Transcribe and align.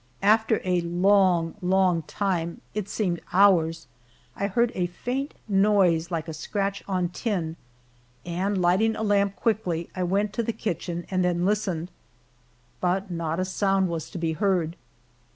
After 0.23 0.61
a 0.65 0.81
long, 0.81 1.53
long 1.61 2.01
time, 2.01 2.61
it 2.73 2.89
seemed 2.89 3.21
hours, 3.33 3.85
I 4.35 4.47
heard 4.47 4.71
a 4.73 4.87
faint 4.87 5.35
noise 5.47 6.09
like 6.09 6.27
a 6.27 6.33
scratch 6.33 6.83
on 6.87 7.09
tin, 7.09 7.55
and 8.25 8.59
lighting 8.59 8.95
a 8.95 9.03
lamp 9.03 9.35
quickly, 9.35 9.91
I 9.95 10.01
went 10.01 10.33
to 10.33 10.41
the 10.41 10.53
kitchen 10.53 11.05
and 11.11 11.23
then 11.23 11.45
listened. 11.45 11.91
But 12.79 13.11
not 13.11 13.39
a 13.39 13.45
sound 13.45 13.89
was 13.89 14.09
to 14.09 14.17
be 14.17 14.31
heard. 14.33 14.75